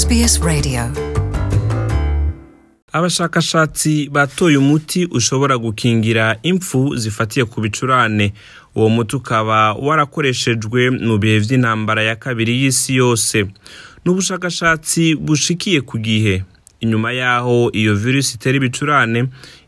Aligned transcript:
SBS 0.00 0.42
Radio 0.44 0.82
abashakashatsi 2.92 4.08
batoye 4.12 4.56
umuti 4.58 5.00
ushobora 5.10 5.58
gukingira 5.58 6.36
impfu 6.50 6.80
zifatiye 6.96 7.44
ku 7.50 7.56
bicurane 7.64 8.26
uwo 8.76 8.88
muti 8.96 9.14
ukaba 9.20 9.58
warakoreshejwe 9.86 10.80
mu 11.06 11.14
bihe 11.22 11.36
by'intambara 11.44 12.02
ya 12.08 12.16
kabiri 12.24 12.52
y'isi 12.60 12.90
yose 13.02 13.36
ni 14.02 14.08
ubushakashatsi 14.12 15.02
bushikiye 15.26 15.78
ku 15.88 15.96
gihe 16.06 16.34
inyuma 16.84 17.08
y'aho 17.20 17.56
iyo 17.80 17.92
virusi 18.02 18.30
itera 18.36 18.56
ibicurane 18.60 19.20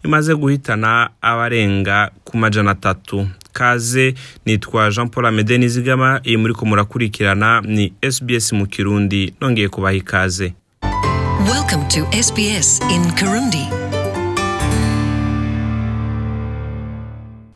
imaze 0.07 0.31
guhitana 0.41 0.91
abarenga 1.31 1.97
ku 2.27 2.33
majana 2.43 2.71
atatu 2.77 3.17
ikaze 3.59 4.15
nitwa 4.47 4.91
jean 4.91 5.09
paul 5.09 5.27
amede 5.27 5.59
nizigama 5.59 6.21
iyi 6.25 6.37
muri 6.37 6.55
kumurakurikirana 6.55 7.61
ni 7.67 7.93
sbs 8.11 8.53
mu 8.53 8.67
kirundi 8.67 9.35
nongeye 9.41 9.69
kubaha 9.69 9.95
ikaze 9.95 10.55
Welcome 11.49 11.85
to 11.95 12.01
SBS 12.23 12.81
in 12.95 13.15
Kirundi. 13.19 13.65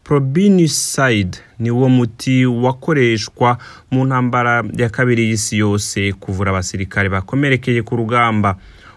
probinicide 0.04 1.38
ni 1.58 1.70
wo 1.70 1.88
muti 1.88 2.46
wakoreshwa 2.46 3.58
mu 3.90 4.04
ntambara 4.04 4.64
ya 4.76 4.88
kabiri 4.88 5.24
y'isi 5.30 5.56
yose 5.58 6.12
kuvura 6.12 6.50
abasirikare 6.50 7.08
bakomerekeye 7.08 7.82
ku 7.82 7.96
rugamba 7.96 8.56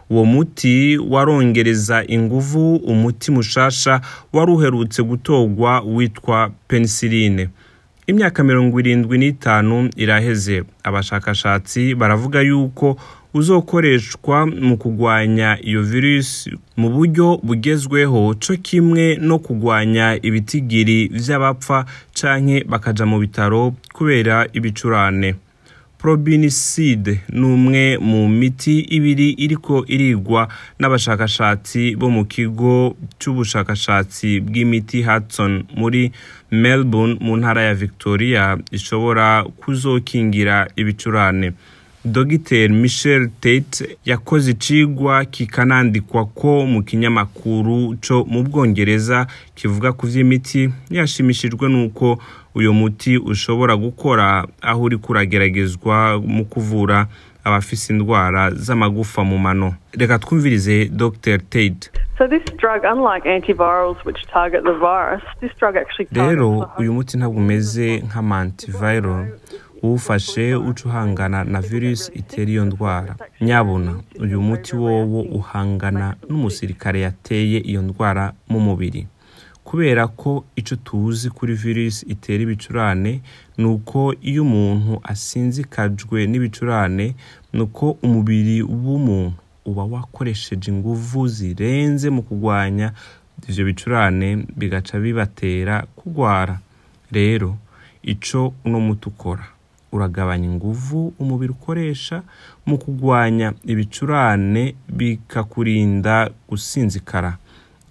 uwo 0.09 0.25
muti 0.25 0.97
warongereza 1.09 2.03
inguvu 2.07 2.75
umuti 2.75 3.31
mushasha 3.31 4.01
wari 4.33 4.51
uherutse 4.51 5.03
gutogwa 5.03 5.81
witwa 5.81 6.51
penisirine 6.67 7.49
imyaka 8.07 8.43
mirongo 8.43 8.79
irindwi 8.79 9.17
n'itanu 9.17 9.89
iraheze 9.95 10.63
abashakashatsi 10.83 11.95
baravuga 11.95 12.41
yuko 12.41 12.97
uzokoreshwa 13.33 14.45
mu 14.67 14.77
kugwanya 14.77 15.57
iyo 15.61 15.81
virusi 15.83 16.49
mu 16.79 16.87
buryo 16.89 17.39
bugezweho 17.43 18.33
co 18.43 18.53
kimwe 18.65 19.17
no 19.27 19.39
kugwanya 19.39 20.05
ibitigiri 20.27 20.97
vy'abapfa 21.23 21.85
canke 22.17 22.57
bakaja 22.71 23.05
mu 23.09 23.17
bitaro 23.19 23.73
kubera 23.95 24.35
ibicurane 24.57 25.35
probinicide 26.05 27.21
ni 27.33 27.45
umwe 27.45 27.83
mu 27.97 28.27
miti 28.29 28.77
ibiri 28.79 29.29
iriko 29.45 29.75
irigwa 29.95 30.41
n'abashakashatsi 30.79 31.81
bo 31.99 32.07
mu 32.15 32.23
kigo 32.33 32.73
cy'ubushakashatsi 33.19 34.29
bw'imiti 34.45 35.01
Hudson 35.07 35.65
muri 35.81 36.11
Melbourne 36.51 37.17
mu 37.25 37.33
ntara 37.41 37.61
ya 37.69 37.73
Victoria 37.83 38.43
ishobora 38.77 39.25
kuzokingira 39.61 40.57
ibicurane 40.81 41.47
Dr 42.15 42.69
Michel 42.81 43.23
Tate 43.41 43.97
yakoze 44.09 44.51
icigwa 44.53 45.25
kikanandikwa 45.33 46.25
ko 46.25 46.65
mu 46.69 46.79
kinyamakuru 46.83 47.97
co 48.05 48.15
mu 48.29 48.39
Bwongereza 48.45 49.17
kivuga 49.57 49.89
ku 49.97 50.05
vy'imiti 50.11 50.69
yashimishijwe 50.95 51.65
nuko 51.73 52.21
uyu 52.55 52.73
muti 52.79 53.13
ushobora 53.17 53.73
gukora 53.75 54.47
aho 54.61 54.79
uri 54.83 54.97
kurageragezwa 55.03 55.97
mu 56.33 56.43
kuvura 56.51 56.97
abafise 57.47 57.85
indwara 57.93 58.41
z'amagufa 58.65 59.21
mu 59.29 59.37
mano 59.45 59.67
reka 59.99 60.15
twumvirize 60.23 60.85
dr 60.89 61.37
tate 61.53 61.85
rero 66.27 66.47
uyu 66.79 66.91
muti 66.97 67.13
ntabwo 67.19 67.37
umeze 67.43 67.87
nk'amantiviral 68.07 69.23
uwufashe 69.85 70.45
uca 70.69 70.83
uhangana 70.89 71.39
na 71.53 71.59
virusi 71.69 72.07
itera 72.21 72.49
iyo 72.53 72.63
ndwara 72.69 73.11
nyabuna 73.47 73.91
uyu 74.23 74.39
muti 74.47 74.73
wowo 74.83 75.21
uhangana 75.39 76.05
n'umusirikare 76.29 76.97
yateye 77.05 77.57
iyo 77.69 77.81
ndwara 77.87 78.23
mu 78.51 78.59
mubiri 78.67 79.01
kubera 79.65 80.05
ko 80.13 80.45
icyo 80.55 80.77
tuzi 80.85 81.27
kuri 81.33 81.53
virusi 81.57 82.05
itera 82.13 82.41
ibicurane 82.45 83.11
ni 83.57 83.65
uko 83.75 84.13
iyo 84.29 84.41
umuntu 84.47 84.93
asinzikajwe 85.13 86.17
n'ibicurane 86.29 87.07
ni 87.53 87.59
uko 87.65 87.85
umubiri 88.05 88.57
w'umuntu 88.85 89.37
uba 89.69 89.83
wakoresheje 89.93 90.67
ingufu 90.73 91.19
zirenze 91.35 92.07
mu 92.15 92.21
kurwanya 92.27 92.87
ibyo 93.49 93.63
bicurane 93.69 94.27
bigaca 94.59 94.95
bibatera 95.03 95.75
kurwara 95.97 96.55
rero 97.17 97.49
icyo 98.13 98.41
uno 98.67 98.77
muti 98.85 99.05
ukora 99.11 99.45
uragabanya 99.95 100.45
ingufu 100.51 100.97
umubiri 101.21 101.51
ukoresha 101.57 102.17
mu 102.67 102.75
kurwanya 102.83 103.47
ibicurane 103.71 104.63
bikakurinda 104.97 106.15
gusinzikara 106.49 107.31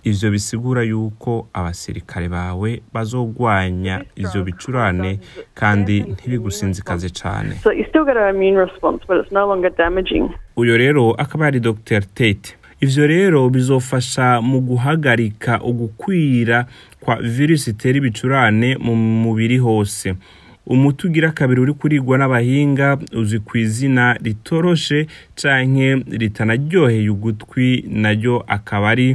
ivyo 0.04 0.28
bisigura 0.36 0.80
yuko 0.90 1.32
abasirikare 1.52 2.28
bawe 2.28 2.70
bazogwanya 2.94 3.96
ivyo 4.22 4.40
bicurane 4.46 5.10
kandi 5.60 5.94
ntibigusinzikaze 6.12 7.08
cyane 7.20 7.52
uyo 10.62 10.74
rero 10.82 11.04
akaba 11.22 11.42
ari 11.48 11.58
dr 11.68 12.00
tate 12.18 12.50
ivyo 12.84 13.02
rero 13.14 13.40
bizofasha 13.54 14.26
mu 14.50 14.58
guhagarika 14.68 15.52
ugukwira 15.70 16.58
kwa 17.02 17.14
virusi 17.36 17.66
itera 17.72 17.96
ibicurane 18.00 18.68
mu 18.84 18.92
mubiri 19.24 19.58
hose 19.66 20.08
umuti 20.72 21.00
ugira 21.08 21.28
kabiri 21.36 21.60
uri 21.64 21.72
kurigwa 21.80 22.14
n'abahinga 22.18 22.88
uzwi 23.20 23.38
ku 23.46 23.52
izina 23.64 24.04
ritoroshe 24.24 24.98
canke 25.40 25.88
ritanaryoheye 26.20 27.08
ugutwi 27.16 27.68
naryo 28.02 28.34
akaba 28.56 28.86
ari 28.96 29.08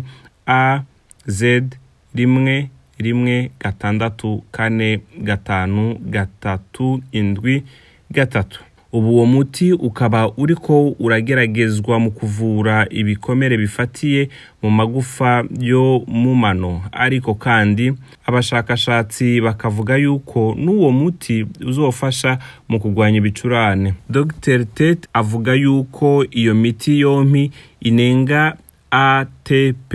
a 0.50 0.84
zedi 1.26 1.78
rimwe 2.16 2.70
rimwe 3.00 3.52
gatandatu 3.60 4.44
kane 4.52 5.00
gatanu 5.22 5.96
gatatu 6.02 7.02
indwi 7.12 7.64
gatatu 8.12 8.64
ubu 8.94 9.10
uwo 9.10 9.26
muti 9.26 9.74
ukaba 9.74 10.32
uri 10.38 10.56
ko 10.56 10.96
urageragezwa 11.00 12.00
mu 12.00 12.12
kuvura 12.12 12.88
ibikomere 12.90 13.58
bifatiye 13.58 14.30
mu 14.62 14.70
magufa 14.72 15.46
yo 15.60 16.02
mu 16.08 16.36
mano 16.36 16.82
ariko 16.92 17.34
kandi 17.34 17.94
abashakashatsi 18.26 19.42
bakavuga 19.42 19.96
yuko 20.02 20.56
n'uwo 20.58 20.90
muti 20.92 21.46
uzofasha 21.70 22.40
mu 22.70 22.80
kurwanya 22.82 23.18
ibicurane 23.22 23.94
dr 24.10 24.66
tet 24.66 25.00
avuga 25.14 25.54
yuko 25.54 26.26
iyo 26.32 26.54
miti 26.56 27.00
yompi 27.00 27.52
inenga 27.80 28.58
atp 28.92 29.92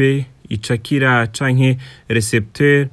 icakira 0.48 1.26
canke 1.32 1.76
recepteur 2.08 2.86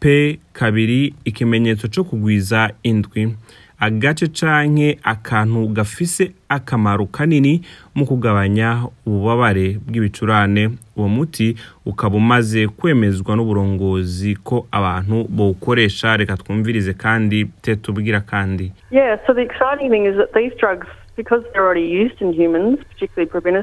p 0.00 0.38
kabiri 0.52 1.14
ikimenyetso 1.24 1.88
co 1.88 2.04
kugwiza 2.04 2.70
indwi 2.82 3.36
agace 3.80 4.26
canke 4.28 4.98
akantu 5.04 5.68
gafise 5.68 6.32
akamaro 6.48 7.06
kanini 7.06 7.62
mu 7.94 8.06
kugabanya 8.06 8.86
ububabare 9.06 9.76
bw'ibicurane 9.86 10.70
uwo 10.96 11.08
muti 11.08 11.56
ukaba 11.86 12.16
umaze 12.16 12.68
kwemezwa 12.68 13.36
n'uburongozi 13.36 14.36
ko 14.36 14.66
abantu 14.70 15.24
bawukoresha 15.36 16.16
reka 16.16 16.36
twumvirize 16.36 16.92
kandi 16.94 17.44
tetubwira 17.62 18.20
kandi 18.20 18.72
yeah, 18.90 19.18
so 19.26 19.32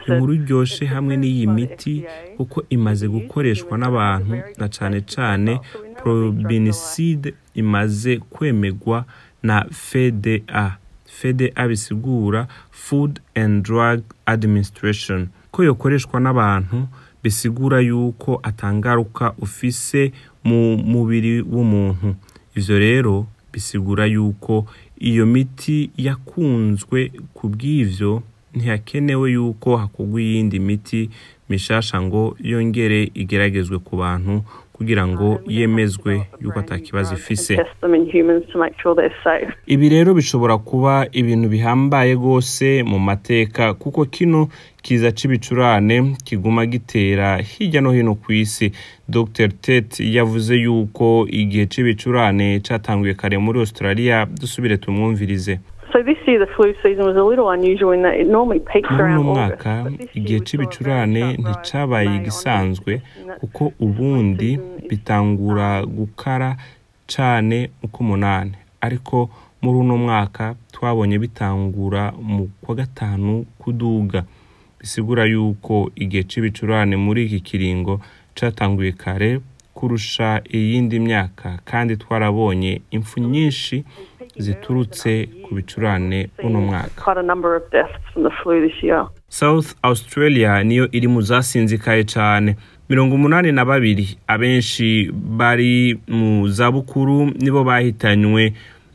inkuru 0.07 0.33
iryoshye 0.35 0.85
hamwe 0.93 1.13
n'iyi 1.21 1.47
miti 1.55 1.93
kuko 2.37 2.57
imaze 2.75 3.05
gukoreshwa 3.15 3.73
n'abantu 3.81 4.33
na 4.59 4.67
cyane 4.75 4.97
cyane 5.13 5.51
probiniside 5.99 7.29
imaze 7.63 8.11
kwemegwa 8.33 8.97
na 9.49 9.57
fda 9.87 10.35
fda 11.17 11.63
bisigura 11.71 12.41
food 12.83 13.11
and 13.41 13.53
drug 13.67 13.99
administration 14.33 15.21
ko 15.53 15.59
yokoreshwa 15.69 16.17
n'abantu 16.23 16.77
bisigura 17.23 17.79
yuko 17.89 18.31
atangaruka 18.49 19.25
ufise 19.45 19.99
mu 20.47 20.61
mubiri 20.91 21.33
w'umuntu 21.53 22.09
ivyo 22.59 22.75
rero 22.85 23.15
bisigura 23.53 24.05
yuko 24.13 24.53
iyo 25.09 25.23
miti 25.33 25.77
yakunzwe 26.07 26.99
ku 27.35 27.43
bw'ibyo 27.51 28.11
ntihakenewe 28.55 29.31
yuko 29.31 29.77
hakugwa 29.77 30.21
iyindi 30.21 30.59
miti 30.59 31.09
mishasha 31.49 32.01
ngo 32.05 32.23
yongere 32.51 32.99
igeragezwe 33.21 33.75
ku 33.85 33.93
bantu 34.01 34.33
kugira 34.75 35.03
ngo 35.11 35.27
um, 35.31 35.39
yemezwe 35.55 36.13
yuko 36.43 36.57
atakibazo 36.63 37.11
ifise 37.19 37.53
ibi 39.73 39.85
rero 39.93 40.11
bishobora 40.19 40.55
kuba 40.67 40.93
ibintu 41.19 41.45
bihambaye 41.53 42.11
rwose 42.19 42.65
mu 42.91 42.99
mateka 43.07 43.63
kuko 43.81 44.01
kino 44.15 44.41
kiza 44.83 45.09
c'ibicurane 45.17 45.97
kiguma 46.27 46.61
gitera 46.73 47.27
hirya 47.49 47.79
no 47.83 47.91
hino 47.97 48.13
ku 48.21 48.27
isi 48.43 48.65
dr 49.15 49.49
tet 49.65 49.89
yavuze 50.15 50.53
yuko 50.65 51.07
igihe 51.41 51.65
c'ibicurane 51.71 52.47
catanguye 52.67 53.13
kare 53.21 53.37
muri 53.45 53.57
australia 53.63 54.15
dusubire 54.41 54.75
tumwumvirize 54.83 55.55
this 56.03 56.17
igihe 60.15 60.39
cy'ibicurane 60.45 61.23
nticabaye 61.37 62.09
igisanzwe 62.17 62.91
kuko 63.39 63.63
ubundi 63.85 64.51
bitangura 64.89 65.67
gukara 65.97 66.49
cane 67.15 67.61
uko 67.85 67.97
umunani 68.03 68.53
ariko 68.85 69.17
muri 69.61 69.77
uno 69.83 69.95
mwaka 70.05 70.45
twabonye 70.73 71.15
bitangura 71.23 72.03
mu 72.29 72.49
kwa 72.63 72.73
gatanu 72.81 73.31
kuduga 73.61 74.21
bisigura 74.79 75.23
yuko 75.33 75.75
igihe 76.03 76.23
cy'ibicurane 76.29 76.95
muri 77.05 77.21
iki 77.27 77.39
kiringo 77.47 77.95
catanguye 78.37 78.91
kare 79.03 79.31
kurusha 79.77 80.29
iyindi 80.57 80.97
myaka 81.07 81.49
kandi 81.69 81.93
twarabonye 82.01 82.81
impfu 82.95 83.15
nyinshi 83.31 83.77
ziturutse 84.37 85.11
ku 85.45 85.55
bicurane 85.55 86.29
uno 86.43 86.61
mwaka 86.61 87.17
south 89.29 89.75
australia 89.81 90.63
niyo 90.63 90.85
iri 90.91 91.07
mu 91.07 91.21
zasinzikaye 91.21 92.03
cyane 92.03 92.55
mirongo 92.89 93.15
umunani 93.15 93.51
na 93.51 93.65
babiri 93.65 94.17
abenshi 94.27 95.11
bari 95.13 95.95
mu 96.07 96.47
zabukuru 96.47 97.29
nibo 97.41 97.63
bahitanywe 97.63 98.43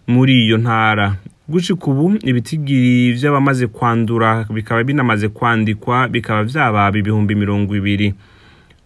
muri 0.07 0.33
iyo 0.45 0.57
ntara 0.63 1.17
gushika 1.49 1.87
ubu 1.91 2.07
ibitigiri 2.31 3.13
by'abamaze 3.17 3.65
kwandura 3.67 4.31
bikaba 4.55 4.81
binamaze 4.89 5.27
kwandikwa 5.29 5.97
bikaba 6.13 6.41
byababa 6.49 6.97
ibihumbi 7.01 7.33
mirongo 7.43 7.71
ibiri 7.79 8.09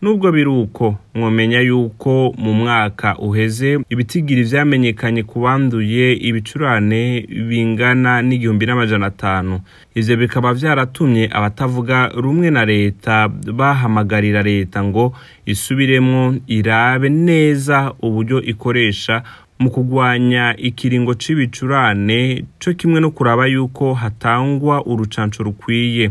nubwo 0.03 0.33
biri 0.33 0.49
uko 0.51 0.95
mwamenya 1.15 1.61
yuko 1.61 2.35
mu 2.39 2.53
mwaka 2.55 3.19
uheze 3.19 3.79
ibitigiri 3.93 4.45
byamenyekanye 4.49 5.23
ku 5.29 5.41
banduye 5.45 6.17
ibicurane 6.29 7.29
bingana 7.49 8.13
n'igihumbi 8.25 8.65
n'amajana 8.67 9.07
atanu 9.13 9.61
ivyo 9.99 10.15
bikaba 10.21 10.55
byaratumye 10.57 11.29
abatavuga 11.33 11.97
rumwe 12.23 12.49
na 12.51 12.65
leta 12.65 13.29
bahamagarira 13.59 14.41
leta 14.49 14.79
ngo 14.89 15.05
isubiremo 15.53 16.23
irabe 16.49 17.09
neza 17.29 17.93
uburyo 18.07 18.39
ikoresha 18.53 19.15
mu 19.61 19.69
kugwanya 19.75 20.45
ikiringo 20.69 21.13
cyibicurane 21.21 22.21
cyo 22.61 22.71
kimwe 22.79 22.99
no 23.05 23.11
kuraba 23.17 23.45
yuko 23.53 23.93
hatangwa 24.01 24.77
urucanco 24.91 25.41
rukwiye 25.45 26.07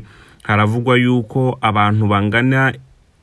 haravugwa 0.47 0.93
yuko 1.03 1.39
abantu 1.69 2.03
bangana 2.11 2.61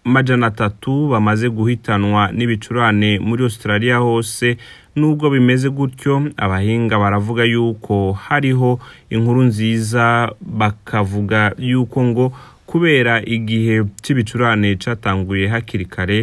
majana 0.07 0.47
atatu 0.47 1.09
bamaze 1.09 1.49
guhitanwa 1.51 2.23
n'ibicurane 2.33 3.19
muri 3.27 3.43
Australia 3.43 3.97
hose 3.99 4.57
nubwo 4.97 5.27
bimeze 5.35 5.69
gutyo 5.71 6.15
abahinga 6.37 6.95
baravuga 7.03 7.43
yuko 7.45 8.13
hariho 8.13 8.71
inkuru 9.15 9.41
nziza 9.51 10.07
bakavuga 10.41 11.41
yuko 11.71 11.99
ngo 12.11 12.27
kubera 12.71 13.15
igihe 13.37 13.75
cy'ibicurane 14.03 14.69
cyatanguye 14.83 15.45
hakiri 15.53 15.85
kare 15.95 16.19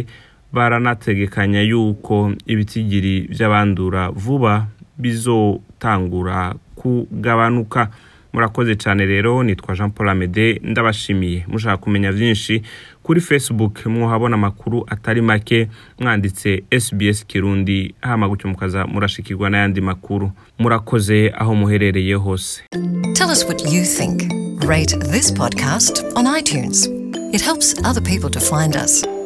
baranategekanya 0.54 1.60
yuko 1.70 2.14
ibitigiri 2.52 3.14
by'abandura 3.32 4.02
vuba 4.22 4.54
bizotangura 5.02 6.38
kugabanuka 6.80 7.82
murakoze 8.34 8.74
cyane 8.76 9.06
rero 9.06 9.42
nitwa 9.42 9.74
jean 9.74 9.90
paul 9.90 10.08
amede 10.08 10.60
ndabashimiye 10.64 11.44
mushaka 11.48 11.76
kumenya 11.76 12.12
byinshi 12.12 12.62
kuri 13.02 13.20
facebook 13.20 13.82
habona 14.08 14.34
amakuru 14.34 14.84
atari 14.90 15.22
make 15.22 15.68
mwanditse 16.00 16.64
sbs 16.80 17.24
kirundi 17.26 17.94
hama 18.00 18.28
gutyo 18.28 18.48
mukaza 18.50 18.86
murashikirwa 18.86 19.50
n'ayandi 19.50 19.80
makuru 19.80 20.30
murakoze 20.58 21.32
aho 21.38 21.54
muherereye 21.54 22.14
hose 22.14 22.62
tell 23.14 23.30
us 23.30 23.44
what 23.48 23.62
you 23.72 23.82
think 23.98 24.20
rate 24.66 24.96
this 25.00 25.32
podcast 25.34 26.02
on 26.16 26.26
itunes 26.38 26.86
it 27.32 27.42
helps 27.44 27.74
other 27.84 28.02
people 28.02 28.30
to 28.30 28.40
find 28.40 28.76
us 28.76 29.23